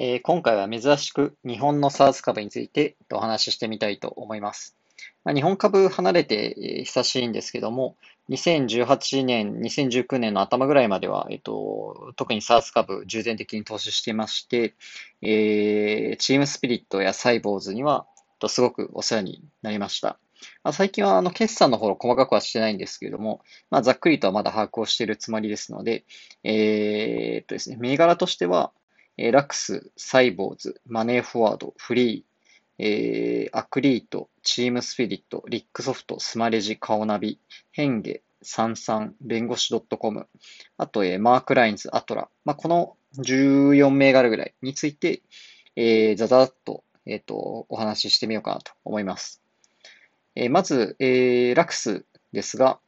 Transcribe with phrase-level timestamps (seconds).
[0.00, 4.76] えー今回は珍しく日本の SaaS 株についてお話ししてみたいと思います。
[5.24, 7.96] まあ、日本株離れてえー久しいんですけども、
[8.28, 14.74] 2018年、2019年の頭ぐらいまでは、えっと、特に SaaS 株重点的に投資していまして、
[15.20, 18.06] えーチームスピリットやサイボーズには、
[18.38, 20.20] とすごくお世話になりました。
[20.62, 23.40] まあ、最近はあの決算の方細かくはしてないんですけれども、
[23.70, 26.04] まあ、ざっくりとはまだ把握をしているつもりですので、
[26.44, 28.70] えーっとですね、銘柄としては、
[29.18, 37.40] えーラクス、サイボーズ、マネーフォワード、フリー、えーアクリート、チームスピリット、リックソフト、スマレジ、カオナビ、
[37.72, 40.28] ヘンゲ、サンサン、弁護士 .com、
[40.76, 45.22] あと、えーマークラインズ、アトラ、まあ、この14銘柄ぐらいについて、
[45.74, 49.42] えー、ざざっと、えっと、お話ししてみようかなと思います。
[50.36, 52.78] えーまず、えーラクスですが、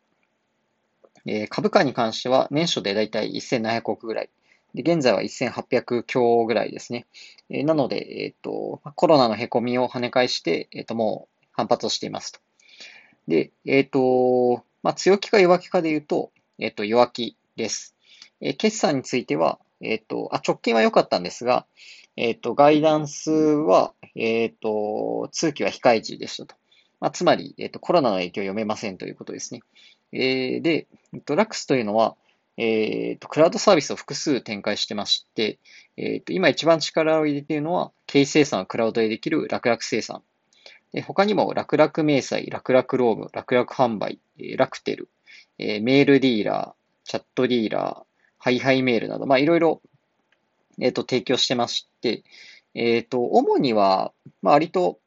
[1.27, 4.30] えー株価に関しては年初でだいたい1700億ぐらい。
[4.74, 7.06] で、現在は1800強ぐらいですね。
[7.48, 12.41] えーなので、えっと、コロナの凹みを跳ね返して、えっと、もう反発をしていますと。
[13.28, 17.97] で、えっと、まあ、強気か弱気かで言うと、えっと、弱気です。
[18.41, 21.66] え決算については、えっと、あ、直近は良かったんですが、
[22.16, 26.55] えっと、ガイダンスは、えっと、通期は控え値でしたと。
[27.00, 29.62] まあ、つまり、えっと、コロナの影響を読めませんということですね。
[30.12, 32.16] えーで、えっと、ラクスというのは、
[32.56, 35.59] えっと、クラウドサービスを複数展開してまして、
[35.97, 40.23] えっと、今一番力を入れているのは、経費生産をクラウドでできる楽々生産。
[40.93, 45.09] で他にも、楽々明細、楽々ローム、楽々販売、えーラクテル、
[45.59, 49.83] えーメールディーラー、チャットディーラー、ハイハイメールなど、まあ、いろいろ、
[50.81, 52.25] えっと、提供してまして、
[52.75, 54.12] えっと、主には、
[54.43, 54.98] まあ、割と、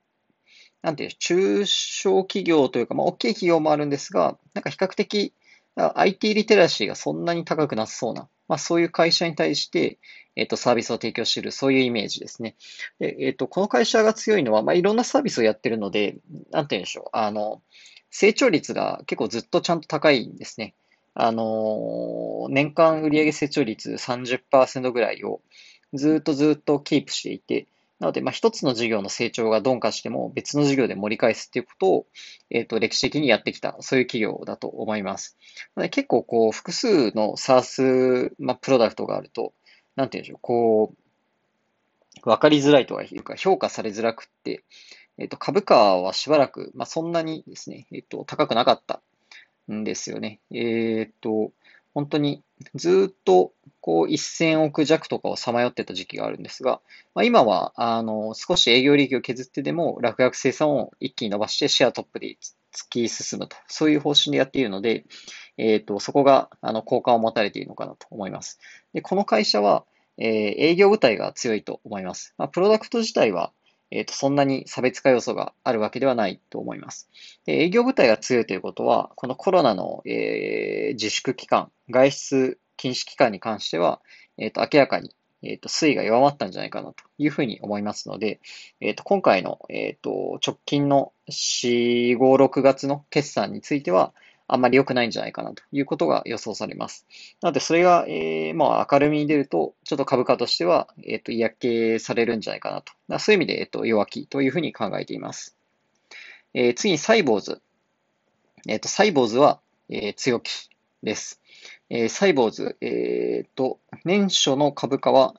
[0.82, 5.34] なんていう、中小企業というか、まあ、大きい企業もあるんですが、なんか比較的、
[5.76, 10.00] IT リテラシーがそんなに高くなさそうな、まあ、そういう会社に対して、
[10.36, 12.56] えっと、サービスを提供している、そういうイメージですね。
[13.00, 16.18] で、えっと、この会社が強いのは、まあ、いろんなサービスをやってるので、
[16.52, 17.62] なんて言うんでしょう、あの、
[18.10, 20.76] 成長率が結構ずっとちゃんと高いんですね。
[21.16, 25.42] あの、年間売上成長率30%ぐらいを
[25.94, 27.68] ずっとずっとキープしていて、
[28.04, 32.08] なので、まあ、一つの事業の成長が鈍化しても別の事業で盛り返すっていうことを、
[32.50, 35.38] えっと、歴史的にやってきた、そういう企業だと思います。
[35.78, 39.54] で結構、こう、複数の SaaS、まあ、プロダクトがあると、
[39.96, 40.94] なんていうんでしょう、こ
[42.26, 44.66] う、わかりづらいとはいうか、評価されづらくって、
[45.18, 49.02] えっと、株価はしばらく、まあ、そんなにですね、えっと、高くなかった
[49.72, 50.42] んですよね。
[50.52, 51.54] えっと、
[51.94, 52.44] 本当に
[52.76, 56.82] ずっとこう1000億弱とかをさまよってた時期があるんですが、
[57.14, 62.38] まあ、今はあの少し営業利益を削ってでも楽々生産を一気に伸ばしてシェアトップで
[62.74, 65.06] 突き進むと、そういう方針でやっているので、
[65.58, 68.60] えっと、そこがあの好感を持たれているのかなと思います。
[68.94, 69.86] で、この会社は、
[70.18, 72.34] えー営業部隊が強いと思います。
[72.38, 73.52] まあ、プロダクト自体は、
[73.96, 77.10] えっと、そんなに差別化要素があるわけではないと思います。
[77.46, 84.02] で営業部隊が強いということは、このコロナの、えー自粛期間、外出禁止期間に関しては、
[84.38, 88.40] えっと、明らかに、えっと、推移が弱まったんじゃないかなというふうに思いますので、
[88.80, 94.14] えっと、今回の、えっと、直近の4、5、6月の決算については、
[94.48, 97.06] あんまり良くないんじゃないかなということが予想されます。
[97.42, 103.20] なので、それが、えーまあ、明るみに出ると、ちょっと株価としては、えっと、嫌気されるんじゃないかなと。
[103.20, 105.56] そういう意味で、えっと、弱気というふうに考えています。
[106.54, 107.62] えー次に、サイボーズ。
[108.68, 109.60] えっと、サイボーズは、
[109.90, 110.70] えー強気
[111.02, 111.42] です。
[111.90, 115.36] えーサイボーズ、えっと、年初の株価は、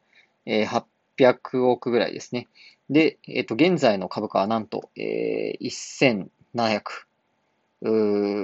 [0.46, 0.84] えー
[1.16, 2.48] 800億ぐらいですね。
[2.90, 5.66] で、えっと、現在の株価はなんと、えー
[6.54, 6.82] 1700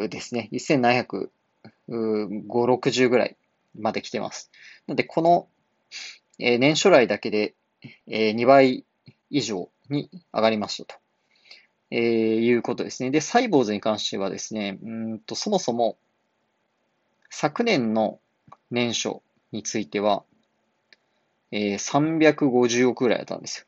[0.09, 0.49] ですね。
[0.53, 3.37] 17560ぐらい
[3.79, 4.51] まで来てます。
[4.87, 5.49] なので、この、
[6.39, 7.55] えー年初来だけで、
[8.07, 8.85] えー2倍
[9.31, 11.01] 以上に上がりましたと、
[11.91, 12.01] えー
[12.41, 13.11] いうことですね。
[13.11, 15.97] で、サイボーズに関してはですね、うんと、そもそも、
[17.31, 18.21] 昨年の
[18.71, 19.21] 年初
[19.53, 20.25] については、
[21.51, 23.67] えー350億ぐらいだったんです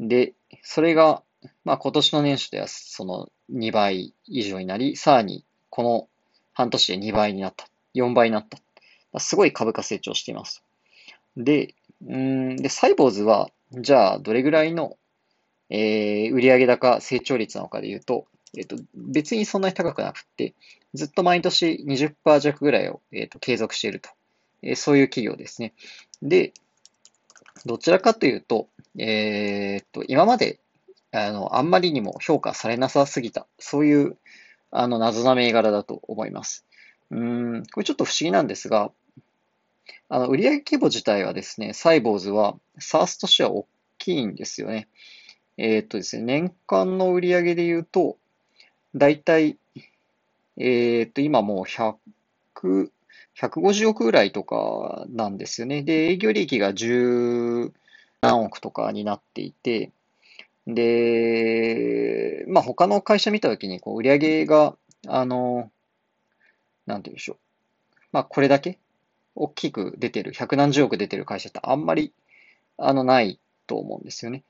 [0.00, 0.06] よ。
[0.06, 1.22] で、それが、
[1.64, 6.08] まあ今年の年初ではその2倍以上になり、さらにこの
[6.52, 7.68] 半年で2倍になった。
[7.94, 8.58] 4倍になった。
[9.20, 10.62] すごい株価成長しています。
[11.36, 11.74] で、
[12.06, 14.96] うん、で、サイボーズは、じゃあどれぐらいの、
[15.70, 18.26] えー売上高成長率なのかで言うと、
[18.56, 20.54] えっと、別にそんなに高くなくて、
[20.94, 24.10] ずっと毎年20%弱ぐらいを、えっと、継続していると。
[24.62, 25.74] えーそういう企業ですね。
[26.22, 26.52] で、
[27.66, 30.60] どちらかというと、えーっと、今まで、
[31.12, 34.16] あの、あんまりにも評価されなさすぎた、そういう、
[34.70, 36.64] あの、謎な銘柄だと思います。
[37.10, 38.92] うん、これちょっと不思議なんですが、
[40.10, 43.66] あの、売上規模自体はですね、サイボーズは SARS としては大
[43.98, 44.88] きいんですよね。
[45.56, 48.16] えー、っとですね、年間の売上で言うと、
[48.94, 49.58] だいたい、
[50.56, 52.90] えー、っと、今もう100、
[53.36, 55.82] 150億ぐらいとかなんですよね。
[55.82, 57.72] で、営業利益が10
[58.20, 59.92] 何億とかになっていて、
[60.68, 64.76] で、まあ他の会社見たときに、こう、売上が、
[65.06, 65.70] あの、
[66.86, 67.36] なんて言うんでしょう。
[68.12, 68.78] まあこれだけ
[69.34, 72.12] 大きく出てる、百何十億出てる会社ってあんまり、
[72.76, 74.44] あの、ないと思うんですよね。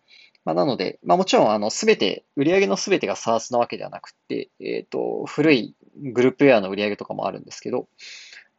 [0.44, 7.88] まあ、なので、まあもちろん、あの、すべて、売上のすべてが SARS なわけではなくて、えっ、ー、と、古いグループウェアの売上とかもあるんですけど、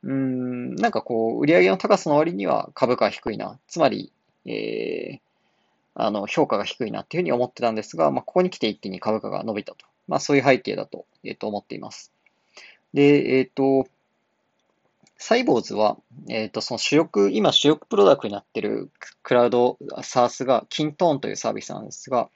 [0.04, 3.60] うん、なんかこう、売上の高さの割には株価は低いな。
[3.68, 4.14] つまり、
[4.46, 5.20] えー、
[5.96, 9.86] あの、評価が低いなっていうふうに思ってたんですが、まあ、ここに来て一気に株価が伸びたと。
[10.08, 12.12] まあ、そういう背景だと、えっ、ー、と、思っています。
[12.94, 13.88] で、えっ、ー、と、
[15.18, 15.98] サイボーズは、
[16.30, 18.90] えっ、ー、と、その主力、今主力プロダクトになってる
[19.22, 22.30] クラウド SARS が、キントーンというサービスなんですが、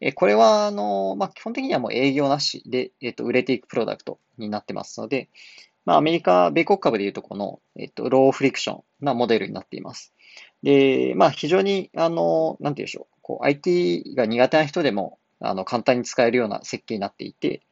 [0.00, 5.28] えこれは、あの、まあ、基本的にはもう営業なしで、えっ、と、売れていくプロダクトになってますので、
[5.84, 10.12] まあ、アメリカ、米国株でいうとこの、えっ、と、ローフリクションなモデルになっています。
[10.62, 17.62] で、まあ、非常に、あの、なんて言うんでしょう、こう、IT が苦手な人でも、あの、簡単に使えるような設計になっていて、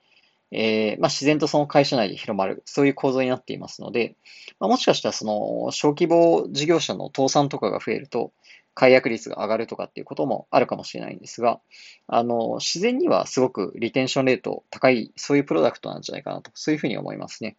[0.50, 4.16] えー、まあ、自然とその会社内で広まる、そういう構造になっていますので、
[4.60, 8.32] まあ、もしかしたらその小規模事業者の倒産とかが増えると、
[8.74, 11.60] 解約率が上がるとかっていうこともあるかもしれないんですが、
[12.06, 17.56] あの、自然にはすごくリテンションレート高い、そういうプロダクトなんじゃないかなと、そういうふうに思いますね。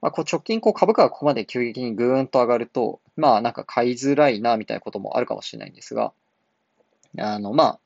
[0.00, 6.12] まあ、こう直近こう株価がここまで急激にぐーんと上がると、まあなんか買いづらいなみたいなこともあるかもしれないんですが、
[7.18, 7.80] あの、まあ、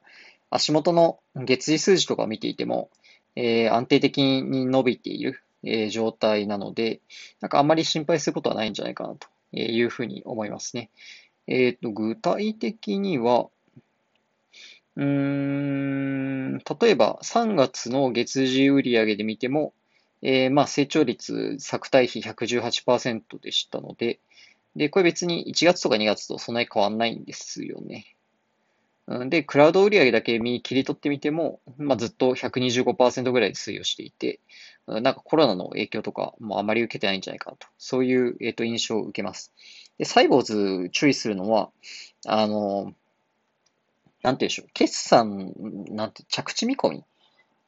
[0.50, 2.90] 足元の月次数字とかを見ていても、
[3.36, 7.00] えー、安定的に伸びている、えー、状態なので、
[7.40, 10.90] なんかあんまり心配することはないんじゃないかなというふうに思いますね。
[11.46, 13.48] えっ、ー、と、具体的には、
[14.96, 19.72] うーん、例えば3月の月次売上で見ても、
[20.22, 24.20] えー、まあ成長率昨対比118%でしたので、
[24.76, 28.14] で、これ別に1月とか2月とそんなに変わんないんですよね。
[29.28, 34.38] で、クラウド売上だけ見切り取ってみても、まあ、ずっと125%ぐらいで推移をしていて、
[34.86, 39.54] なんかコロナの影響とかもあまり受けてないんじゃないかと、そういう、えっと印象を受けます。
[39.96, 41.70] で、サイボーズ注意するのは、
[42.26, 42.92] あの、
[44.22, 45.54] なんていうんでしょう、決算、
[45.88, 47.04] なんて、着地見込み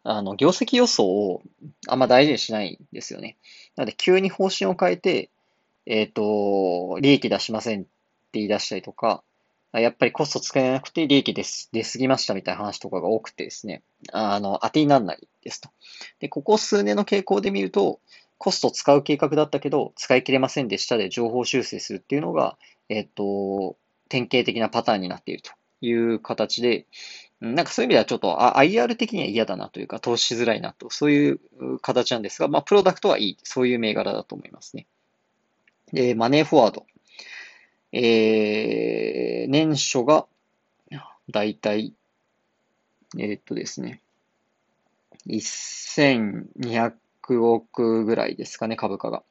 [0.02, 1.42] あの、業績予想を
[1.88, 3.36] あんま大事にしないんですよね。
[3.76, 5.30] なので、急に方針を変えて、
[5.86, 7.90] えっ、ー、と、利益出しませんって
[8.34, 9.22] 言い出したりとか、
[9.72, 13.82] やっぱりコスト使えなくて利益です、出過ぎましたみたいな話とかが多くてですね、
[14.12, 15.68] あの、当てにならないですと。
[16.18, 18.00] で、ここ数年の傾向で見ると、
[18.38, 22.56] コスト使う計画だったけど、使い切れませんでしたで情報修正するっていうのが、
[22.88, 23.76] えっ、と、
[24.08, 25.52] 典型的なパターンになっていると
[25.82, 26.86] いう形で、
[27.40, 31.40] なんかそういう意味ではちょっと IR 的には嫌だなというか、投資しづらいなと、そういう
[31.80, 34.86] 形なんですが、まあ、プロダクトはいい、そういう銘柄だと思いますね。
[35.92, 36.86] で、マネーフォワード。
[37.92, 40.26] えー、年初が、
[41.30, 41.94] だいたい、
[43.18, 44.02] えー、っとですね、
[45.26, 46.92] 1200
[47.42, 49.22] 億ぐらいですかね、株価が。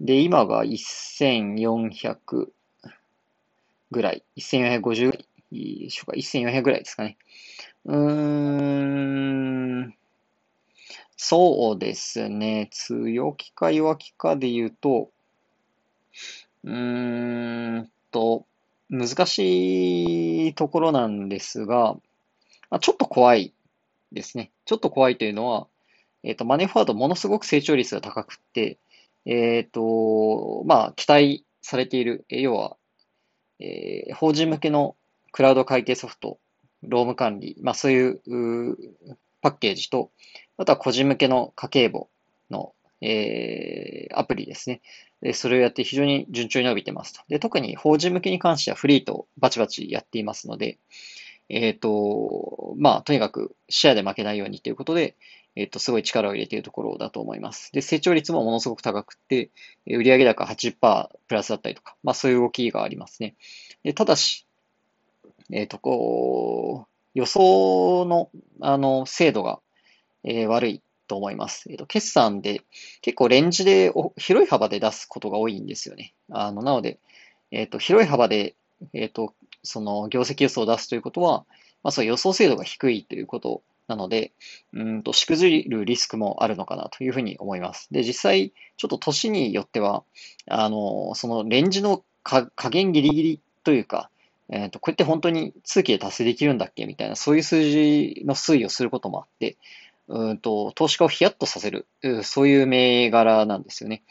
[0.00, 2.48] で、今が1400
[3.90, 7.16] ぐらい、1450ぐらいでしょうか、1400ぐらいですかね。
[7.84, 8.00] うー
[9.86, 9.94] ん、
[11.16, 15.10] そうですね、強気か弱気かで言うと、
[16.64, 18.46] うーんと、
[18.90, 21.96] 難しいところなんですが、
[22.70, 23.54] あ、ちょっと怖い
[24.12, 24.52] ですね。
[24.64, 25.66] ちょっと怖いというのは、
[26.22, 28.78] えっ、ー、と、マネーフォワードものすごく成長率が高くて、
[29.26, 32.76] えっ、ー、と、まあ、期待されている、要は、
[33.58, 34.96] えー、法人向けの
[35.34, 36.38] クラウド会計ソフト、
[36.84, 38.20] ローム管理、まあ、そういう
[39.42, 40.12] パッケージと、
[40.58, 42.08] あとは個人向けの家計簿
[42.50, 44.80] の、えー、アプリですね。
[45.32, 47.20] それをやって非常に順調に伸びてますと。
[47.28, 50.78] で、特に法人向けに関してはフリーとバチバチやっていますので、
[51.48, 55.16] えっ、ー、と、まあ、とにかくシェアで負けないようにということで、
[55.56, 57.72] えっ、ー、と、すごい力を入れているところだと思います。
[57.72, 59.50] で、成長率もものすごく高くて、
[59.84, 63.34] 売上高80%プラスだったりとか、まあ、そういう動きがありますね。
[63.82, 64.46] で、ただし、
[65.52, 69.60] えっ、ー、と、こう、予想の、あの、精度が、
[70.24, 71.66] えー、悪いと思います。
[71.70, 72.62] えっ、ー、と、決算で
[73.02, 76.14] 結構レンジで広い幅で出すことが多いんですよね。
[76.30, 76.98] あの、なので、
[77.50, 78.54] えっ、と、広い幅で、
[78.92, 81.44] えっ、と、その業績予想を出すということは、
[81.82, 84.32] まあ、そう予想精度が低いということなので、
[84.72, 87.88] うんと、しくじるリスクもあるのかなというふうに思います。
[87.90, 90.04] で、実際、ちょっと年によっては、
[90.48, 94.10] あの、そのレンジのか加減ギリギリというか、
[94.50, 99.56] えっ、と、こうやって本当に通期で達成できるんだっけみたいな、そういう数字の推移をすることもあって、
[100.08, 101.86] うんと、投資家をヒヤッとさせる、
[102.22, 104.02] そういう銘柄なんですよね。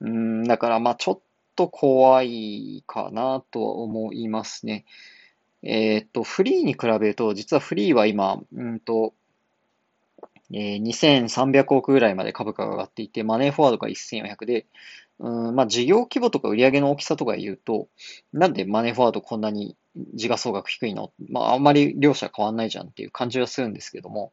[0.00, 1.20] うん、だから、まあ、ちょっ
[1.56, 4.84] と怖いかなとは思いますね。
[5.62, 9.14] えっ、と、フリーに比べると、実はフリーは今、うんと、
[10.52, 14.66] えー、2300億ぐらいまで株価が上がっていて、マネーフォワードが1400で、
[15.20, 17.88] うん、まあ、事業規模とか売上の大きさとか言うと、
[18.32, 19.76] なんでマネーフォワードこんなに
[20.14, 21.12] 時価総額低いの？
[21.28, 24.32] まあ、あんまり両者変わんないじゃんっていう感じはするんですけども、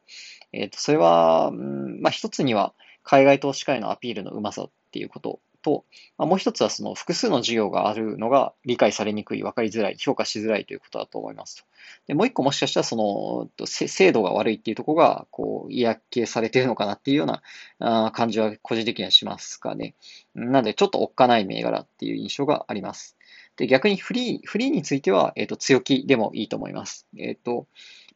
[0.52, 5.84] えっ、ー、と、それは、うん、まあ、一つには海外投資家へのアピールのうまさっていうことと、
[6.16, 11.64] まあ、もう一つはその複数の事業があるのが理解されにくい、分かりづらい、評価しづらいということだと思いますと。
[12.06, 19.96] でもう一個もしかしたらその精度が悪いっていうところがこう嫌気されてるのかなっていうような感じは個人的にはしますかね。
[20.36, 23.16] なのでちょっとおっかない銘柄っていう印象があります。
[23.56, 27.06] で、逆にフリー、フリーについては、えっ、ー、と、強気でもいいと思います。
[27.16, 27.66] えっ、ー、と、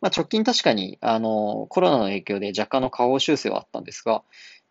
[0.00, 4.22] まあ、直近確かに、あの、コロナの影響で若干の下方修正はあったんですが、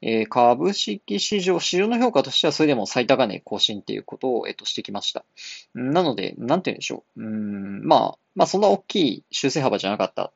[0.01, 5.25] えー、株式市場、市場の評価としてはそれでも最高値更新っていうことを、えっ、と、してきました。
[5.73, 7.21] なので、なんて言うんでしょう。
[7.21, 10.31] うん、まあ、まあ、そんな大きい修正幅じゃなかったっ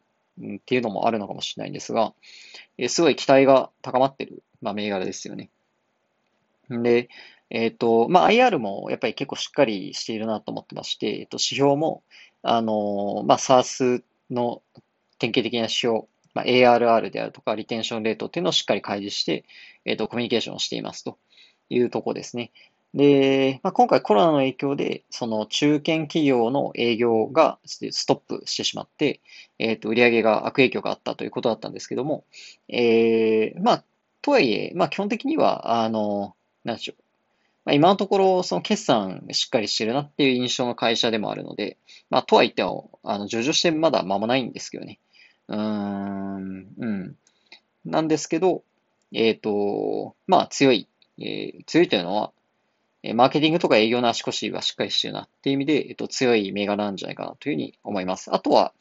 [0.65, 2.13] ていうのもあるのかもしれないんですが、
[2.77, 5.49] えー、すごい期待が高まってる、まあ、銘柄ですよね。
[6.69, 7.09] で、
[7.49, 12.03] えっ、ー、と、まあ、IR もやっぱり結構しっかりしているなと思ってまして、えっ、と、指標も、
[12.41, 14.61] あの、まあ、SARS の
[15.19, 19.45] 典型的な指標、まあ、ARR であるとか、リテンションレートっていうのをしっかり開示して、
[19.85, 21.17] えっ、と、コミュニケーションをしていますと
[21.69, 22.51] いうとこですね。
[22.93, 29.21] で、まあ、今回コロナの影響で、その中堅企業の営業がストップしてしまって、
[29.57, 32.25] えっ、と、売上が悪影響があったということだったんですけども、
[32.67, 33.83] えー、まあ、
[34.21, 37.03] とはいえ、まあ、基本的には、あの、なんでしょう。
[37.65, 41.77] まあ、今のところ、その決算しっかりしてるなっていう印象の会社でもあるので、
[42.09, 44.99] まあ、とは言っても、あの、上場してまだ間もないんですけどね。
[45.47, 47.15] うん、うん。
[47.85, 48.63] なんですけど、
[49.11, 50.87] えっ、ー、と、まあ、強い、
[51.19, 52.31] えー、強いというのは、
[53.13, 58.33] マーケティングとか営業の足腰はしっかりしてるなっていう意味で、えっと、強い銘柄なんじゃないかなというふうに思います。
[58.33, 58.73] あとは、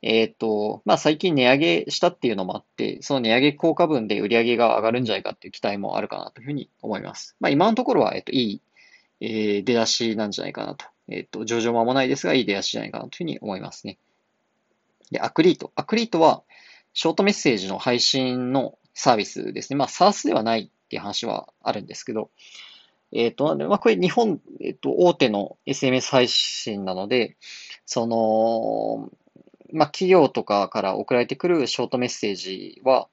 [0.00, 7.36] えっと、まあ、最近値上げしたっていうのもあって、その値上げ効果分で売り上げが上がるんじゃないかっていう期待もあるかなというふうに思います。
[7.38, 8.62] まあ、今のところは、えっと、いい、
[9.20, 10.86] えー、出だしなんじゃないかなと。
[11.08, 13.98] えっと、上場間もないですが、いい出だしじゃないかなというふうに思いますね。
[15.10, 15.72] で、アクリート。
[15.76, 16.42] アクリートは、
[16.92, 19.76] ショートメッセージの配信のサービスですね。
[19.76, 22.30] まあ、SARS ではないっていう話はあるんですけど、
[23.12, 27.36] えっ、ー、と、まあ、これ日本、えっ、ー、と、大手の SMS 配信なので、
[27.84, 29.10] その、
[29.72, 33.08] まあ、企業とかから送られてくるショートメッセージは、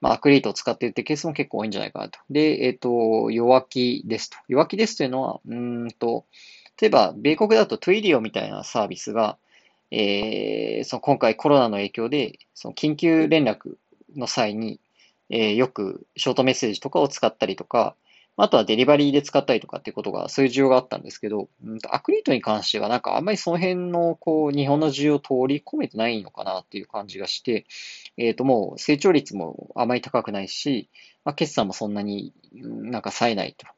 [0.00, 2.18] まあ、アクリートを使っているってケースも結構多いんじゃないかなと。
[2.30, 4.36] で、えっ、ー、と、弱気ですと。
[4.48, 6.26] 弱気ですというのは、うんと、
[6.80, 9.38] 例えば、米国だと Twilio みたいなサービスが、
[9.96, 13.76] えー、その今回コロナの影響で、その緊急連絡
[14.16, 14.80] の際に、
[15.30, 17.94] えー、よくショートメッセージとかを使ったりとか、
[18.36, 27.64] あとはデリバリーで使ったりとかっていうことが、そういう需要があったんですけど、うん、アクリートに関してはなんかあんまりその辺のこう日本の需要を取り込めてないのかなっていう感じがして、
[28.16, 30.88] えっ、ー、ともう成長率もあまり高くないし、
[31.24, 33.68] まあ、決算もそんなになんか冴えないと。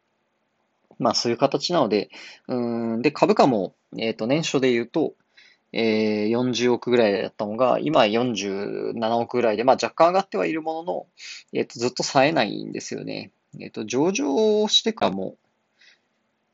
[0.98, 2.08] まあそういう形なので、
[2.48, 5.12] うん、で株価も、えっ、ー、と年初で言うと、
[5.78, 11.06] えー、40億ぐらいだったのが、今47億ぐらいで、まあ若干上がってはいるものの、
[11.52, 13.30] えっ、とずっと冴えないんですよね。
[13.60, 15.36] えっ、と、上場してからも、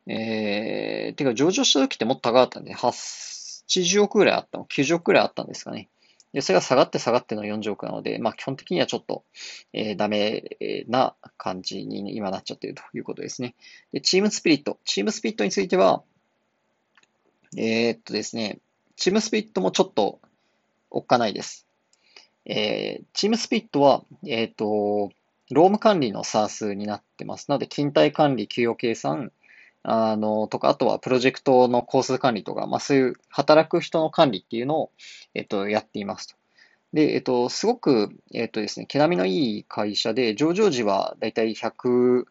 [0.08, 5.88] えー、てか上場した時ってもっと高かったんで、80億ぐらいあったの、90億ぐらいあったんですかね。
[6.32, 9.22] で、それが下がって下がっての40億なので、まあ基本的にはちょっと、
[9.72, 10.42] えー、ダメ
[10.88, 13.54] な感じに今なっちゃってるということですね。
[13.92, 14.80] で、チームスピリット。
[14.84, 16.02] チームスピリットについては、
[17.56, 18.58] えー、っとですね、
[18.96, 20.20] チームスピットもちょっと
[20.90, 21.66] おっかないです。
[22.44, 25.11] えー、チームスピットは、えっ、と、
[25.50, 27.49] ローム管理の SARS になってます。
[27.49, 29.32] なので、勤怠管理、給与計算、
[29.82, 34.90] あの、とか、あとはプロジェクトの工数管理とか、まあそういう働く人の管理っていうのを、
[35.34, 36.37] えっと、やっていますと。
[36.92, 42.25] で、えっと、すごく、えっとですね、毛並みのいい会社で、上場時はだいたい100、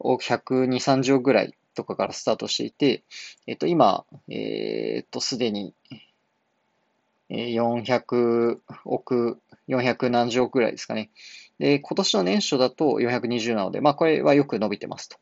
[0.00, 3.04] 120、30ぐらいとかからスタートしていて、
[3.46, 5.74] えっと、今、えっと、すでに、
[7.30, 11.10] 400億、400何十億ぐらいですかね。
[11.58, 15.18] で、今年の年初だと420なので、まあ、これはよく伸びてますと。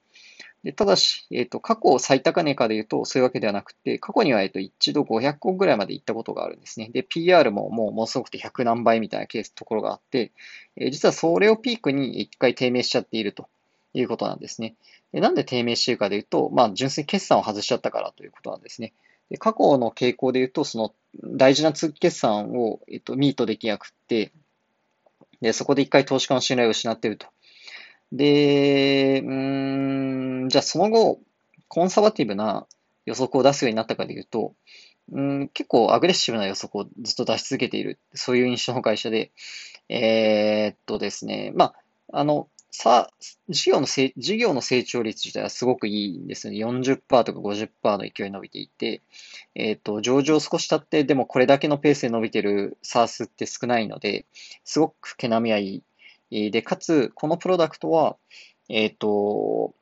[0.65, 6.91] でただし、えっ、と、過去最高値かで言うと、そういうわけではなくて、過去には、えっと、一度500億ぐらいまで行ったことがあるんですね。
[6.93, 10.33] で、PR ももうものすごくて100何倍みたいなケース、ところがあって、
[10.77, 13.49] え、実はそれをピークに一回低迷しちゃっていると
[13.95, 14.75] いうことなんですね。
[15.13, 18.93] でなんで低迷しているかというと、まあ、純粋に決算を外しちゃったからということなんですね。
[19.31, 24.33] で過去の傾向で言うと、その大事な通期決算を、えっと、ミートできなくて、
[25.41, 27.27] で、そこで一回投資家の信頼を失っていると。
[28.11, 31.21] で、うん、じゃあその後、
[31.69, 32.67] コンサバティブな
[33.05, 34.55] 予測を出すようになったかでいうと、
[35.13, 39.31] うん、結構アグレッシブな予測をずっと出し続けている、そういう印象の会社で、
[39.89, 41.75] えー、っとですね、ま
[42.13, 43.11] あ、あの、さ、
[43.49, 46.59] 事業のせ事業の成長率自体はすごくいいんですよね。
[46.59, 49.03] 40%とか50%の勢い伸びていて、
[49.55, 54.27] えっ、ー、と、上場少し経って、でもこれだけのペースで伸びてる SARS って少ないので、
[54.65, 55.83] すごく毛並みはい
[56.31, 56.51] い。
[56.51, 58.17] で、かつ、このプロダクトは、
[58.69, 59.75] えっ、ー、と、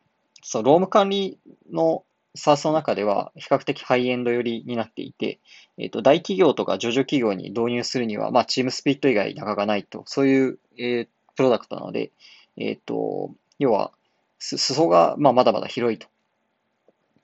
[0.43, 1.38] そう、労務管理
[1.73, 2.05] の
[2.37, 5.40] SARS の中では比較的ハイエンド寄りになっていて、
[5.76, 12.12] えっ、ー、と、大企業とか上場企業に導入するには、まあ、チームスピリット以外なかがないと、そういう、えー、プロダクトなので、
[12.57, 13.93] えっ、ー、と、要は、
[14.39, 16.09] 裾が、まあ、まだまだ広いと。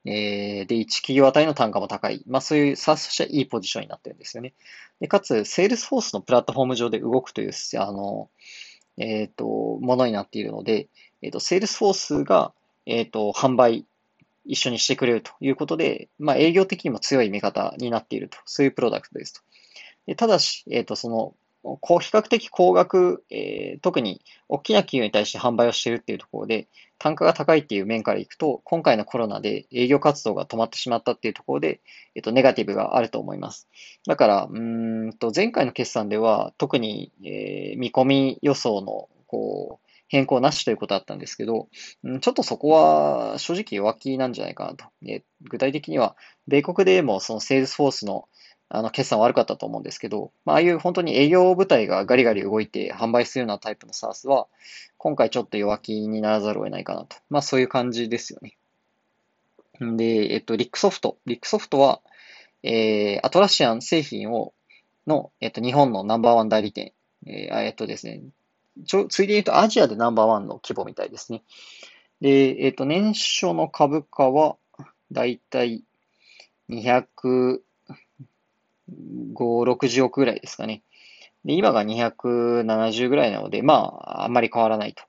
[0.04, 2.22] えー、で、1企業あたりの単価も高い。
[2.26, 4.54] まあ、そういう SARS としてはいいポジションになってるんですよね。
[5.00, 8.28] で、かつ、Salesforce のプラットフォーム上で動くという、あの、
[8.96, 9.44] えっ、ー、と、
[9.80, 10.88] ものになっているので、
[11.22, 12.52] えっ、ー、と、Salesforce が、
[12.86, 13.86] えっ、と、販売、
[14.44, 18.38] 一緒にしてくれるということで、まあ、営業的にも強い味方になっていると。
[18.44, 19.40] そういうプロダクトですと。
[20.06, 31.80] でただし、えっ、と、その、こう比較的高額、えー、特に大きな企業に対して販売をしているっていうところで、単価が高いっていう面からいくと、今回のコロナで営業活動が止まってしまったっていうところで、
[32.14, 33.68] えっと、ネガティブがあると思います。
[34.06, 41.68] だから、うんと、前回の決算では、特に、えー、見込み予想の、こう、変更なしということだったんですけど、
[42.20, 44.84] ちょっとそこは正直弱気なんじゃないかなと。
[45.40, 46.16] 具体的には、
[46.46, 48.28] 米国でもそのセールスフォースの
[48.74, 54.46] あの、決算悪かったと思うんですけど、まあ、ああいう本当に営業部隊がガリガリ動いて販売するようなタイプの SaaS は、
[54.96, 57.16] 今回ちょっと弱気にならざるを得ないかなと。
[57.28, 58.56] まあ、そういう感じですよね。
[59.78, 61.18] で、えっと、リックソフト。
[61.26, 62.00] リックソフトは、
[62.62, 64.54] えー、アトラシアン製品を、
[65.06, 66.94] の、えっと、日本のナンバーワン代理店。
[67.26, 68.22] えー、えっとですね、
[68.86, 71.42] ちょ、ついで言うとアジアでナンバーワンの規模みたいですね。
[72.22, 74.56] で、えっと、年初の株価は、
[75.10, 75.84] だいたい
[76.70, 77.60] 200、
[79.34, 80.82] 60億ぐらいですかね。
[81.44, 85.02] で、今が270ぐらいなので、まあ、あんまり変わらないと。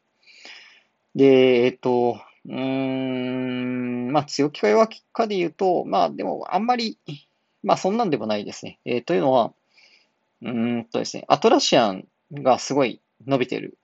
[1.16, 6.98] で、えっと、うーん、まあ、強気か弱気かで言うと、まあ、でも、あんまり、
[7.62, 8.80] まあ、そんなんでもないですね。
[8.86, 9.54] えー、というのは、
[10.42, 13.78] うんとですね、アトラシアンがすごい伸びてる、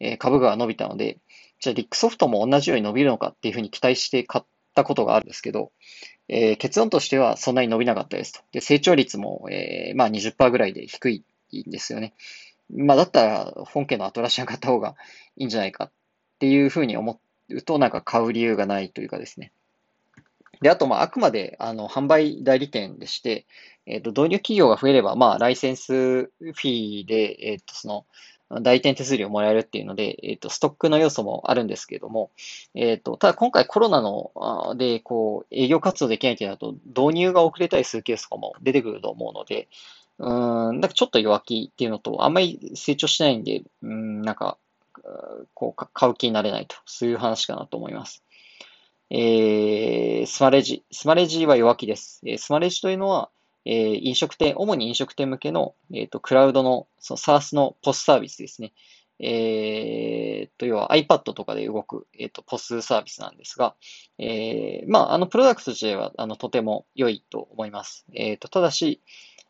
[0.00, 1.18] えー、株価が伸びたので、
[1.60, 5.72] じゃあ、リックソフトも同じように伸びるのかっていうふうに期待して買ったことがあるんですけど、
[6.28, 8.40] えー、結論としてはそんなに伸びなかったですと。
[8.52, 11.24] で、成長率も、えー、まあ20%ぐらいで低い
[11.66, 12.14] んですよね。
[12.70, 14.94] まあだったら本家のアトラシアン買った方が
[15.36, 15.90] いいんじゃないかっ
[16.38, 19.52] ていうふうに思うとなんか買う理由がないというかですね。
[20.62, 23.46] で、あと、まあ、あくまで、あの、販売代理店でして、
[23.84, 28.06] えっ、ー、と、導入企業が増えれば、まあ、ライセンスフィーで、えっ、ー、と、その、
[28.60, 32.30] 代理店手数料もらえるっていうので、えっ、ー、と、ストックの要素もあるんですけれども、
[32.74, 39.68] えっ、ー、と、ただ今回コロナの、で、こう、営業活動できないってなると、導入が遅れたりするケースとかも出てくると思うので、
[40.18, 44.58] うん、なんかちょっと弱気っていうのと、あんまり成長しないんで、うん、なんか、
[45.54, 48.22] こう、買う気になれないと、そういう話かなと思います。
[49.10, 50.84] えー、スマレジ。
[50.90, 52.22] スマレジは弱気です。
[52.24, 53.30] えー、スマレジというのは、
[53.64, 58.72] えー、飲食店、主に飲食店向けの、えっ、ー、と、クラウドの、その SARS のポスサービスですね。
[59.20, 63.76] えー、と、要は iPad とかで動く、えっ、ー、と、ポスサービスなんですが、
[64.18, 68.04] えー、まあ、あの、プロダクト自体は、あの、とても良いと思います。
[68.14, 69.00] えっ、ー、と、ただし、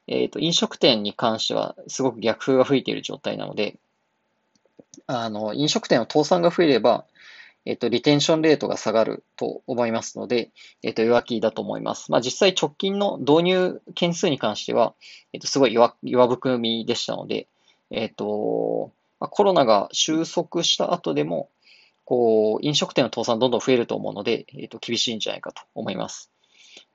[0.09, 3.79] えっ、と、飲食店に関しては、すごく逆風が吹いている状態なので、
[5.07, 7.07] あの、飲食店の倒産が増えれば、
[7.65, 10.51] えっと、リテンションレートが下がると思いますので、
[10.83, 12.11] えっと、弱気だと思います。
[12.11, 14.95] まあ、実際直近の導入件数に関しては、
[15.33, 17.47] えっと、すごい弱弱含みでしたので、
[17.91, 21.51] えっと、まあ、コロナが収束した後でも、
[22.05, 26.31] こう、飲食店の倒産どんどん増えると思うので、えっと、厳しいんじゃないかと思います。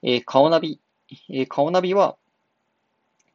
[0.04, 0.82] えー、顔ナビ。
[1.30, 2.18] えー、顔ナビは、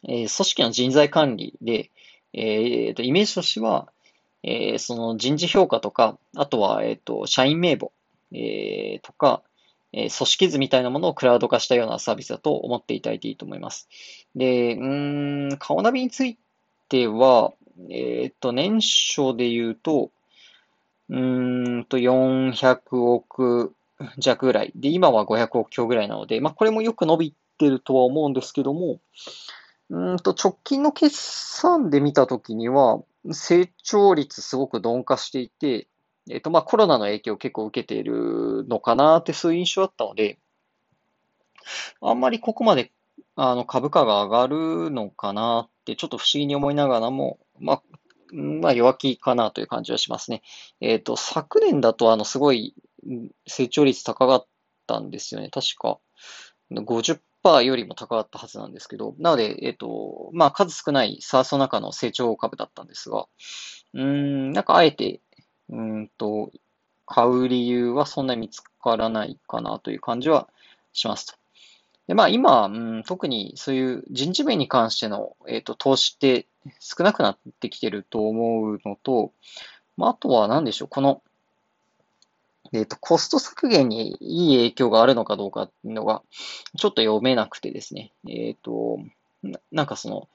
[0.06, 1.90] えー、組織の人材管理で、
[2.34, 3.88] えー、と、イメージとしては、
[4.42, 7.92] えー、その人事評価とか、あとは、えっ、ー、と、社員名簿、
[8.32, 9.42] えー、とか、
[9.92, 13.88] えー、組織図みたいなものをクラウド化したようなサービスだと思っていただいていいと思います。
[14.34, 16.38] で、うん、顔ナビについ
[16.88, 17.52] ては、
[17.90, 20.10] えっ、ー、と、年初で言うと、
[21.08, 23.74] うんと、400億
[24.18, 24.72] 弱ぐらい。
[24.74, 28.98] で、今は500億強ぐらいなので、まあ、これもよく伸びてるとは思うんですけども、
[29.90, 35.88] うんと、直近の決算で見たときには、成長率すごく鈍化していて、
[36.30, 40.38] えっ、と、まあ、コロナの影響を結構受けているのかなってそういう印象だったので、
[42.00, 42.92] あんまりここまで
[43.36, 47.82] あの株価が上がるのかなってちょっと不思議に思いながらも、まあ、
[48.32, 50.42] まあ、弱気かなという感じはしますね。
[50.80, 52.74] えっ、ー、と、昨年だと、あの、すごい
[53.46, 54.46] 成長率高かっ
[54.86, 55.50] たんですよね。
[55.50, 55.98] 確か、
[56.70, 57.20] 50%
[57.62, 63.26] よりも高かったはずなんですけど、なので、えっ、ー、と、まあ、数少ないサースの中の成長株だったんですが、
[63.94, 65.20] うーん、なんかあえて、
[65.68, 66.50] うんと、
[67.06, 70.48] 買う理由はそんなに見つからないかなという感じは
[70.92, 71.34] しますと。
[72.06, 76.46] で、まあ今、うん、特にそういう人事面に関しての、えーと、投資って
[76.80, 79.32] 少なくなってきてると思うのと、
[79.96, 81.22] まあ、あとは何でしょう、この、
[82.72, 86.22] えっ、と、コスト削減にいい影響があるのかどうかっていうのが、
[86.76, 88.98] ちょっと読めなくてですね、えっ、ー、と
[89.42, 90.28] な、なんかその、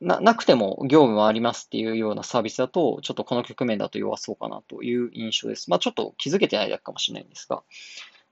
[0.00, 5.70] な、なくても業務はありますっていうようなサービスだと、ちょっとこの局面だと弱そうかなという印象です。
[5.70, 7.62] まあちょっと気づけてないだけかもしれないんですが。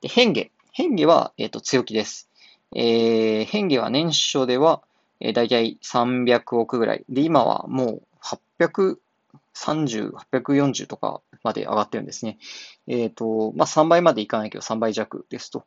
[0.00, 0.40] で、変化。
[0.72, 2.28] 変化は、えっ、ー、と、強気です。
[2.74, 4.82] えー、変化は年初では、
[5.20, 7.04] えー、大体300億ぐらい。
[7.08, 8.02] で、今はもう
[8.60, 8.96] 800
[9.60, 12.38] 830、840とかまで上がってるんですね。
[12.86, 15.64] えっ、ー、と、まあ、3倍までいかないけど3倍弱ですと。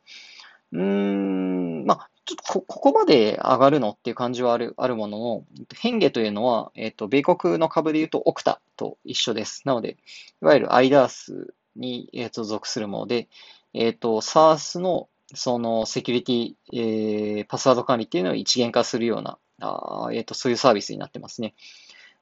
[0.72, 9.62] うーん、まあ、ちょっとこここまで上がるのっていう感じはあるあるものの、変化というのは、えっ、ー、と、米国の株で言うとオクタと一緒です。
[9.66, 9.98] なので、
[10.42, 13.28] いわゆるアイダースに、えー、と属するもので、
[13.74, 21.56] えっ、ー、と、SARS のそのセキュリティ、えー、パスワード管理っていうのを一元化するような、あえっ、と、そういうサービスになってますね。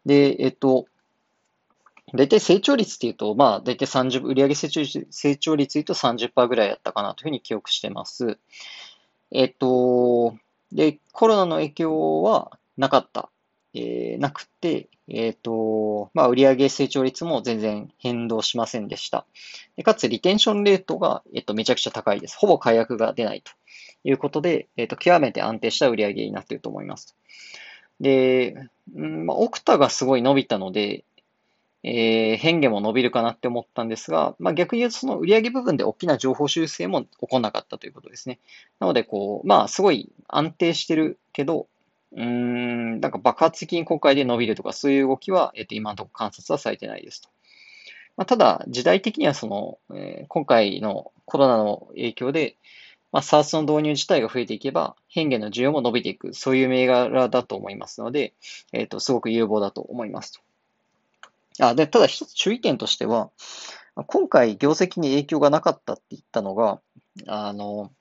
[0.06, 0.86] で、えっ、と、
[2.14, 8.38] 大体成長率っていうと、まあ、大体30、売上成長率、成長率言うと30%ぐらいだったかなというふうに記憶してます。
[9.32, 10.36] えっ、と、
[10.72, 13.30] で、コロナの影響はなかった。
[13.74, 19.26] えー、なくて、えっ、ー、と、まあ、売上成長率も全然変動しませんでした。
[19.78, 22.38] でかつ、リテンションレートが、えっ、と、めちゃくちゃ高いです。
[22.38, 23.52] ほぼ解約が出ないと
[24.04, 27.16] いうことで、えっ、と、極めて安定した売上になっていると思います。
[28.02, 28.56] で、
[28.94, 31.06] んまあ、オクタがすごい伸びたので、
[31.84, 38.40] えー、変化も伸びるかなって思ったんですが、まあ、逆に言うとその売上部分で大きな情報修正も起こらなかったということですね。
[38.80, 41.68] なので、こう、まあ、すごい安定してるけど、
[42.16, 47.30] うん、なんか爆発的に国会で伸びるとか、そういう動きは、えっと、今のところ観察はされてないですと。
[48.18, 52.58] まあ、ただ、時代的にはその、えー、今回のコロナの影響で、
[53.12, 58.34] まあ、SARS の導入自体が増えていけば、変化の需要も伸びていく、そういう銘柄だと思いますので、
[58.72, 60.42] えっ、と、すごく有望だと思いますと。
[61.60, 63.32] あ、で、ただ一つ注意点としては、
[64.08, 66.82] 今回業績に影響がなかったって言ったのが、
[67.28, 67.92] あの、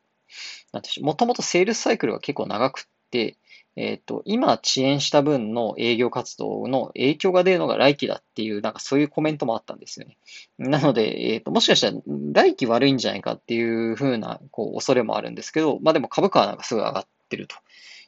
[0.73, 3.37] なんてもともとセールスサイクルが結構長くって、
[3.77, 10.17] えっ、ー、と、今遅延した分の営業活動の影響が出るのが来期だっていう、なんかそういうコメントもあったんですよね。
[10.59, 11.97] なので、えっ、ー、と、もしかしたら
[12.33, 17.57] 来期悪いんじゃないかっていうふうな、こう、恐れもあるんですけど、まあでも株価はなんかすごい上がってると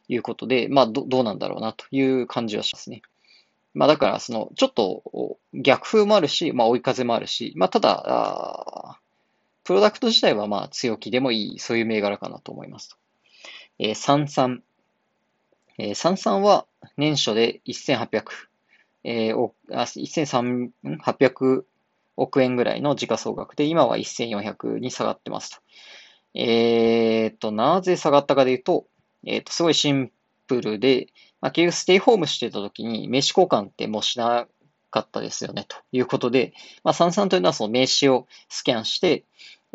[0.09, 3.03] いうことで、まあど、どうなんだろうなという感じはしますね。
[3.75, 8.99] まあだから、その、ちょっと逆風もあるし、まあ追い風もあるし、まあただ、あ
[9.65, 12.97] プロダクト自体はまあ強気でもいい、そういう銘柄かなと思います。
[13.79, 14.61] えー、33
[15.79, 18.23] えー、三々は年初で1800、
[19.05, 21.65] えー、1800
[22.17, 25.59] 億円ぐらいの時価総額で、今は1400に下がってますと。
[26.35, 28.87] えー、と、なぜ下がったかで言うと、
[29.27, 30.13] えー、と、すごいシン
[30.47, 31.09] プルで、
[31.43, 34.47] まあ、結局ステイホームしてた時に名刺交換ってもうしな
[34.91, 39.25] かったですよね、ということで、まあ、 Sansan というのはその名刺をスキャンして、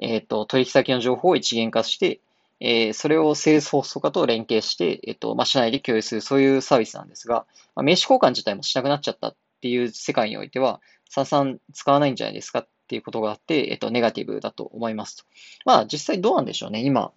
[0.02, 2.22] えっ、ー、と、取引先の情報を一元化して、
[2.60, 15.24] えー、それをセールスフォースとかと連携して、えっと、まあ、社内で共有する、そういうサービスなんですが、まあ、名刺交換自体もしなくなっちゃったっていう世界においては、さんさん使わないんじゃないですかっていうことがあって、えっと、ネガティブだと思いますと。
[15.66, 17.12] まあ、実際どうなんでしょうね、今。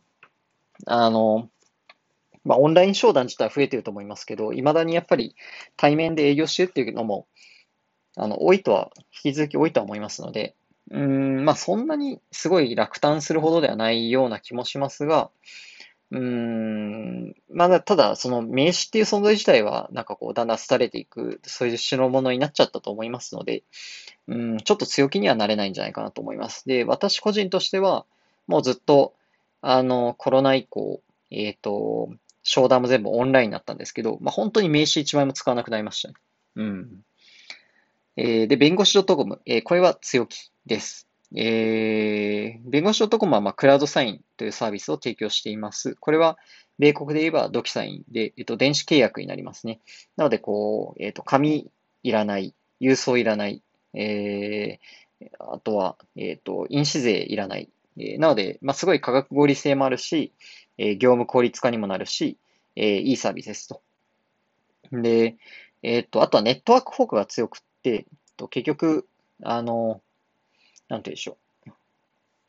[0.86, 1.48] あの、
[2.44, 5.36] まあ、オンライン商談自体は増えてると思いますけど、いまだにやっぱり
[5.76, 7.26] 対面で営業してるっていうのも、
[8.16, 8.90] あの、多いとは、
[9.24, 10.54] 引き続き多いとは思いますので、
[10.90, 15.30] うん、まあそんなにすごい落胆するほどではないような気もしますが、
[16.12, 23.62] うん、まだ、ただ、その名刺っていう存在自体は、なんかこう、だんだん廃れていく、そういう代物になっちゃったと思いますので、
[24.26, 26.66] うん、ちょっと強気にはなれないんじゃないかなと思います。
[26.66, 28.06] で、私個人としては、
[28.48, 29.14] もうずっと、
[29.60, 31.00] あの、コロナ以降、
[31.30, 32.10] えっ、ー、と、
[32.42, 36.14] 商談も全部オンラインになったんですけど、まあ、本当に名刺1枚も使わなくなりましたね。
[36.56, 36.88] うん。
[38.16, 41.06] えー、で、弁護士 .com、えー、これは強気です。
[41.34, 45.94] えー、弁護士 .com は、まあ、クラウドサインというサービスを提供しています。
[45.94, 46.38] これは、
[46.78, 49.80] 米国で言えばドキサインで、えっと、電子契約になりますね。
[50.16, 51.70] なので、こう、えっと、紙
[52.02, 53.62] いらない、郵送いらない、
[53.94, 57.68] えー、あとは、えっ、と、印紙税いらない。
[57.98, 60.32] えー、なので、まあ、すごい価格合理性もあるし、
[60.78, 62.38] えー、業務効率化にもなるし、
[62.76, 63.82] えー、いいサービスですと。
[64.92, 65.36] で、
[65.82, 69.06] えっ、と、あとはネットワーク効果が強くって、と結局、
[69.42, 70.02] あの、
[70.88, 71.32] なんて言うんでしょ
[71.66, 71.70] う。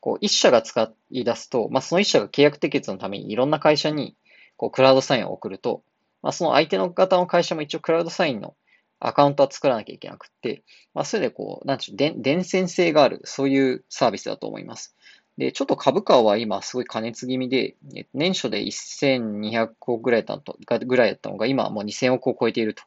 [0.00, 4.16] こう、一社が使い出すと、まあ、その一社が契約締結のためにいろんな会社に、
[4.56, 5.82] こう、クラウドサインを送ると、
[6.22, 8.56] まあ、その相手の方の会社も一応クラウドサインの
[8.98, 10.62] アカウントは作らなきゃいけなくって、
[10.94, 14.96] まあ、それでこう、なんちゅう、伝染性がある、そういうサービスだと思います。
[15.38, 17.76] で、ちょっと株価は今すごい加熱気味で、
[18.14, 22.82] 年初で1200億ぐらいだったぐらいだったのが、今もう2000億を超えていると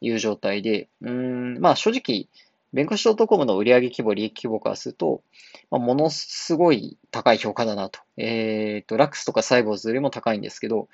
[0.00, 2.28] いう状態で、うん、まあ正直、
[2.72, 5.22] 弁護士 .com の売上規模、利益規模からすると、
[5.70, 8.00] まあ、ものすごい高い評価だなと。
[8.18, 10.88] えっ、ー、と、ラックスとかサイボーズよりも高いんですけど、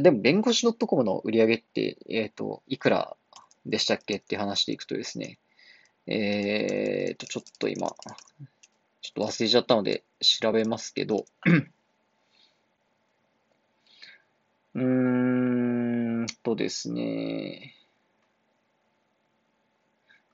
[0.00, 3.16] でも弁護士 .com の売上って、えっ、ー、と、いくら
[3.66, 5.38] でしたっけって話でいくとですね、
[6.06, 7.94] えっ、ー、と、ちょっと今、
[9.06, 11.26] ちょっと忘れちゃったので調べますけど、
[14.74, 14.82] うー
[16.24, 17.74] んとですね、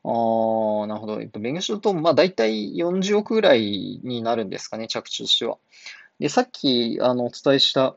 [0.05, 1.21] ああ、なるほど。
[1.21, 5.59] えっと、弁護士と、まあ、大体40億ぐらいになるんですかね、着地としては。
[6.19, 7.97] で、さっき、あの、お伝えした、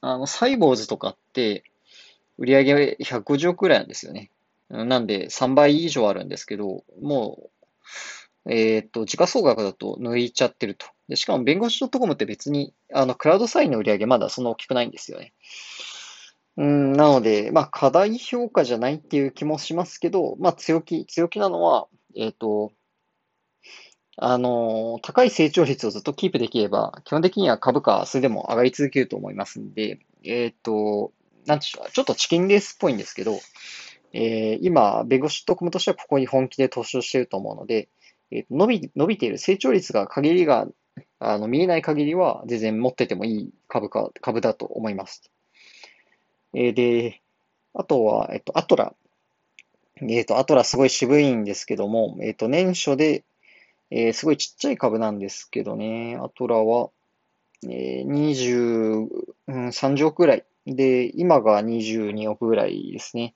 [0.00, 1.64] あの、サイボーズとかって、
[2.38, 4.30] 売り上げ150億ぐらいなんですよね。
[4.70, 7.50] なんで、3倍以上あるんですけど、もう、
[8.46, 10.86] えっ、と、時価総額だと抜いちゃってると。
[11.08, 15.32] でしかも、弁護士 .com って別に、あの、クラウドサインの売り上げまだそんな大きくないんですよね。
[16.56, 22.72] うん、なので、まあ、過大評価じゃないっていう気もしますけど、まあ、強気、強気なのは、えっ、と、
[24.16, 31.12] あの、高い成長率をずっとキープできれば、基本的には株価はそれでも上がり続けると思いますんで、えっ、と、
[31.46, 33.40] なんでしょう、ちょっとチキンレースっぽいんですけど、
[34.12, 37.88] えー、今、弁護士特務としてはここに本気で投資をしていると思うので、
[38.30, 40.66] えー、伸び、伸びている成長率が限りが、
[41.18, 45.30] あの、見えない限りは全然持っててもいい株価、株だと思います。
[46.54, 47.20] えー、で、
[47.74, 48.94] あとは、えっと、アトラ。
[50.02, 53.24] えっと、アトラすごい渋いんですけども、えっと、年初で、
[53.90, 56.90] えー、すごいちっちゃい株なんですけどね、アトラは、
[57.64, 59.08] えー、20、
[59.48, 60.44] うん、30億ぐらい。
[60.66, 63.34] で、今が22億ぐらいですね。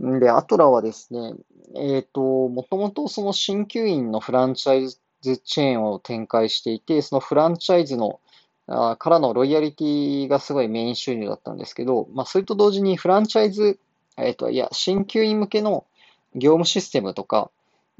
[0.00, 1.34] で、アトラはですね、
[1.76, 8.20] えっ、ー、と、もともとその鍼灸院のフランチャイズチェーンを展開していて、そのフランチャイズの
[8.66, 13.78] あからのロイヤリティがすごいメイン収入だったんですけど、まあ、それと同時にフランチャイズ、
[14.16, 15.84] えっ、ー、と、いや、鍼灸院向けの
[16.34, 17.50] 業務システムとか、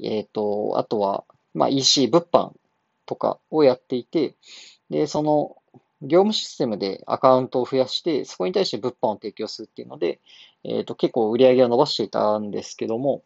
[0.01, 2.51] えっ、ー、と、あとは、まあ、EC、物販
[3.05, 4.35] とかをやっていて、
[4.89, 5.57] で、その
[6.01, 10.19] 業務システムでアカウントを増やして、そこに対して物販を提供するっていうので、
[10.63, 13.23] えっ、ー、と、結構売り上げを伸ばしていたんですけども、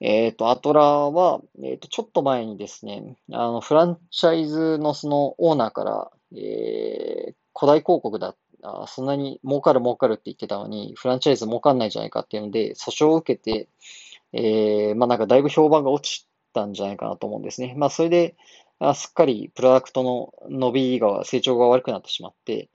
[0.00, 13.68] えっ、ー、と、アトラは、えっ、ー、と、ちょっと前にですね、あの、フランチャイズのそのオーナーから、えー、古代広告だ、あそんなに儲かる儲かるって言ってたのに、フランチャイズ儲かんないじゃないかっていうので、訴訟を受けて、
[14.32, 17.74] えー、まあなんかだいぶ評判が落ちたんじゃないかなと思うんですね。
[17.76, 18.36] まあそれで、
[18.84, 22.68] あすっかりプロダクトの伸びが、成長が悪くなってしまって、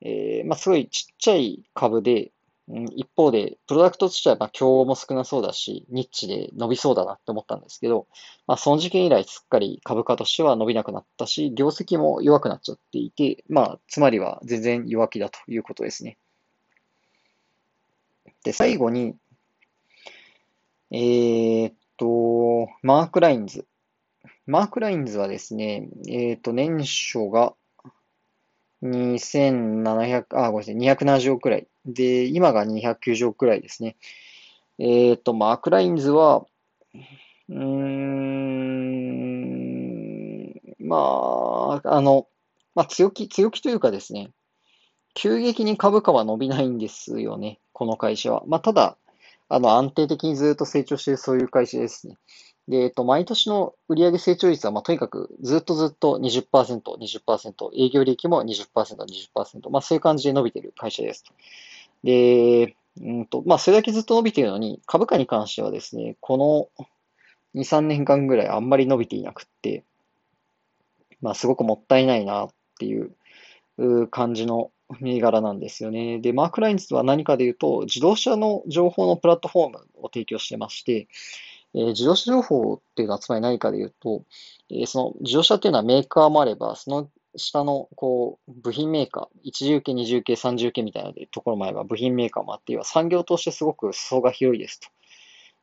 [0.00, 2.32] えー、まあ、すごいちっちゃい株で、
[2.66, 8.08] うん、一方で、プロダクトとしては、まあ、競合も少なそうだし、ニッチで伸びそうだなって思ったんですけど、
[8.48, 16.18] まあ、その事件以来、すっかり株価としては伸びなくなったし、業績も弱くなっちゃっていて、まあ、つまりは全然弱気だということですね。
[18.42, 19.14] で、最後に、
[20.90, 23.66] えー、っと、マークラインズ。
[24.46, 27.54] マークラインズはですね、えっ、ー、と、年初が
[28.82, 31.66] 2700、あ、ごめんなさい、270億くらい。
[31.86, 33.96] で、今が290億くらいですね。
[34.78, 36.44] えっ、ー、と、マークラインズは、
[37.48, 38.14] うーん、
[40.78, 42.26] まあ、あの、
[42.74, 44.30] まあ、強気、強気というかですね、
[45.14, 48.42] 急激に株価は伸びないんですよね、この会社は。
[48.46, 48.98] まあ、ただ、
[49.48, 52.16] あの、安定的にずっと成長しているそういう会社ですね。
[52.68, 61.24] で、えっと、毎年の売上成長率は、まあ、とにかくずっとずっと20%、20%、営業利益も20%、20%、まあ、そういう感じで伸びている会社です。
[62.02, 66.86] で、うんと、まあ、それだけずっと伸びているのに、株価に関してはですね、この
[67.54, 69.84] 2、3年間ぐらいあんまり伸びていなくって、
[71.20, 72.48] まあ、すごくもったいないなっ
[72.78, 73.14] ていう
[74.08, 76.18] 感じの銘柄なんですよね。
[76.18, 81.08] で、マークラインズは何かで言うと、自動車の情報のプラットフォームを提供してまして、
[81.74, 84.24] えー、自動車情報っていうのはつまり何かで言うと、
[84.70, 94.88] えー、その自動車っていうのはメーカーもあれば、その下のこう部品メーカー、一重系、二重系、三重系みたいなところもあれば、部品メーカーもあって、産業としてすごく裾が広いですと。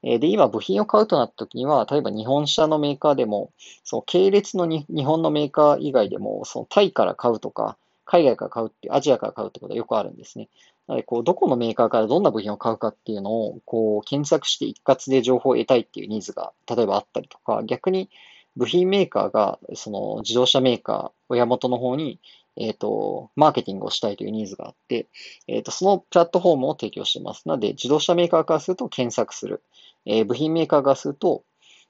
[0.04, 3.52] えで、今部品を買うとなった時には、例えば日本車のメーカーでも、
[3.84, 10.50] その系列のに日本のメーカー以外でも、そのタイから買うとか、海外から買うってう、アジアから買うってことはよくあるんですね。
[10.88, 18.10] なので、こう、どこのメーカーからどんな部品を買うかっていうのを、こう、検索して一括で情報を得たいっていうニーズが、例えばあったりとか、逆に
[18.56, 22.20] 部品メーカーが、その自動車メーカー、親元の方に、
[22.58, 25.08] えっ、と、マーケティングをしたいというニーズがあって、
[25.48, 27.48] えっ、と、そのプラットフォームを提供しています。
[27.48, 29.63] なので、自動車メーカーからすると検索する。
[30.06, 31.44] えー部品メーカーからすると、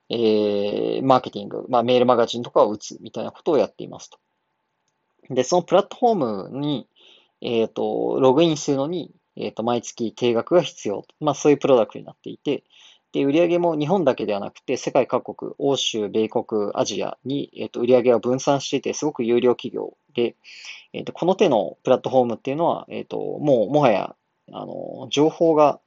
[0.10, 4.20] えーマーケティング、まあ、メールマガジンとかを打つみたいなことをやっていますと。
[5.30, 6.88] で、そのプラットフォームに、
[7.42, 11.06] えっ、と、ログインするのに、えっ、と、毎月定額が必要。
[11.20, 12.64] まあ、そういうプロダクトになっていて、
[13.12, 20.36] で、売上も日本だけではなくて、世界各国、欧州、米国、アジアに、えっ、と、売上を分散していて、すごく有料企業で、
[20.94, 24.16] えっ、と、この手のプラットフォームっていうのは、えっ、と、もう、もはや、
[24.54, 25.80] あの、情報が、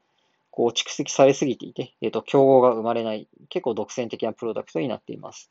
[0.51, 5.51] こう、蓄積されすぎていて、えっ、と、競合が生まれない、結構独占的なプロダクトになっています。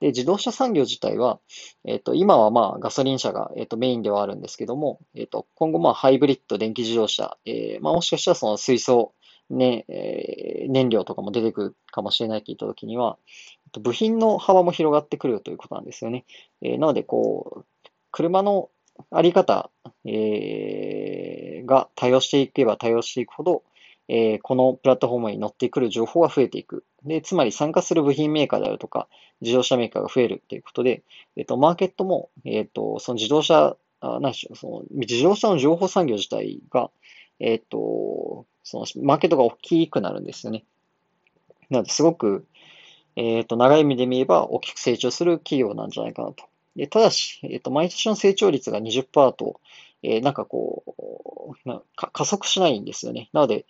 [0.00, 1.40] で、自動車産業自体は、
[1.84, 9.14] えっ、と、今はまあガソリン車が、えっ、と、メインではあるんですけども、えっ、と、今後まあハイブリッド電気自動車、えーまあもしかしたらその水素、
[9.50, 13.18] ね、えー燃料とかも出てくるかもしれないといったときには、
[13.66, 16.24] えっと部品の幅も広がってくるということなんですよね。
[16.62, 17.64] えーなので、こう、
[18.10, 18.70] 車の
[19.10, 19.70] あり方、
[20.04, 23.62] えーが多様していけば多様していくほど、
[24.08, 26.84] えーこのプラットフォームに乗ってくる情報が増えていく。
[27.04, 29.08] で、つまり参加する部品メーカーであるとか、
[29.40, 31.02] 自動車メーカーが増えるということで、
[31.36, 36.90] えっと、マーケットも、えっと、その自動車、あ、何でしょう、その自動車の情報産業自体が、
[37.40, 40.64] えっと、そのマーケットが大きくなるんですよね。
[41.70, 42.46] なので、すごく、
[43.16, 46.44] えっと、長い意味で見れば大きく成長する企業なんじゃないかなと。
[46.76, 49.60] で、ただし、えっと、毎年の成長率が20%と、
[50.02, 50.84] えーなんかこ
[51.64, 53.30] う、なか加速しないんですよね。
[53.32, 53.66] なので、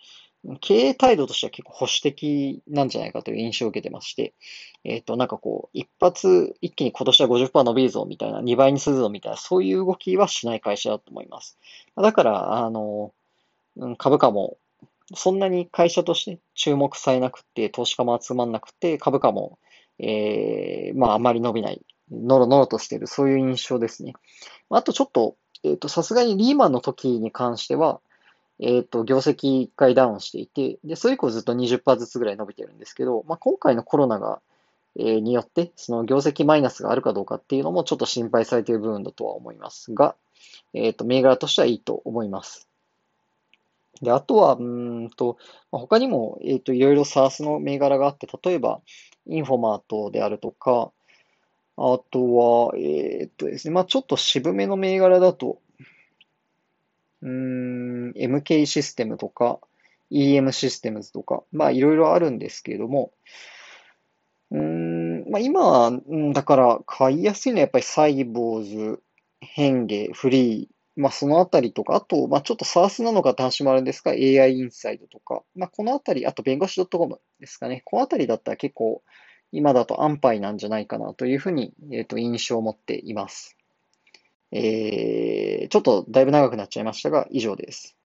[0.61, 4.33] 経営態度としては結構保守的なんじゃないかという印象を受けてまして、
[4.83, 11.57] えっと、なんかこう、一発、一気に今年は50%伸びるぞみたいな、2倍にするぞみたいな、そういう動きはしない会社だと思います。
[11.95, 13.13] だから、あの、
[13.97, 14.57] 株価も、
[15.15, 19.57] そんなに会社として注目されなくて、投資家も集まんなくて、株価も、
[19.97, 21.81] えーまあ、あまり伸びない、
[22.11, 24.13] のろのろとしてる、そういう印象ですね。
[24.69, 28.01] あとちょっと、えっと、さすがにリーマンの時に関しては、
[28.59, 34.41] えっと、業績一回ダウンしていて、で、それ以降ずっと20%ずつぐらい伸びてるんですけど、まあ、今回のコロナが、
[34.97, 40.15] えーによって、その業績マイナスがあるかどうかっていうのもちょっと心配されている部分だとは思いますが、
[40.73, 42.69] えっと、銘柄としてはいいと思います。
[44.01, 45.37] で、あとは、うんと、
[45.71, 48.81] まあ他にも、えっと、いろいろ SaaS の銘柄があって、例えば、
[49.27, 50.91] インフォマートであるとか、
[51.77, 55.59] あとは、えっとですね、まあちょっと渋めの銘柄だと、
[57.21, 59.59] うーん、MK システムとか、
[60.09, 63.11] EM システムズとか、まあいろいろあるんですけれども、
[64.51, 64.59] うー
[65.27, 65.91] ん、まあ今、
[66.33, 69.01] だから買いやすいのはやっぱりサイボーズ、
[69.41, 77.81] ヘンゲ、フリー、まあそのあたりとか、あと、まあちょっと SaaS なのかって話もあるんですが、AI インサイドとか、まあこのあたり、あと弁護士 .com ですかね。
[77.85, 79.03] このあたりだったら結構
[79.51, 83.54] 今だと安牌なんじゃないかなというふうに、えっと、印象を持っています。
[84.51, 87.93] えー、ちょっとだいぶ長くなっちゃいましたが、以上です。